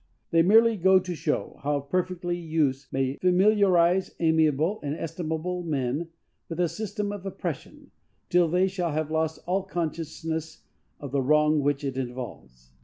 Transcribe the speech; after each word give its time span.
They 0.31 0.41
merely 0.41 0.77
go 0.77 0.97
to 0.97 1.13
show 1.13 1.59
how 1.61 1.81
perfectly 1.81 2.35
use 2.35 2.87
may 2.91 3.17
familiarize 3.17 4.15
amiable 4.19 4.79
and 4.81 4.95
estimable 4.95 5.61
men 5.61 6.07
with 6.49 6.59
a 6.59 6.67
system 6.69 7.11
of 7.11 7.23
oppression, 7.23 7.91
till 8.27 8.47
they 8.47 8.67
shall 8.67 8.93
have 8.93 9.11
lost 9.11 9.37
all 9.45 9.61
consciousness 9.61 10.63
of 10.99 11.11
the 11.11 11.21
wrong 11.21 11.59
which 11.59 11.83
it 11.83 11.97
involves. 11.97 12.71